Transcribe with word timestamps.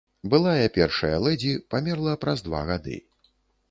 Былая 0.33 0.69
першая 0.77 1.13
лэдзі 1.27 1.53
памерла 1.75 2.19
праз 2.27 2.47
два 2.51 2.67
гады. 2.75 3.03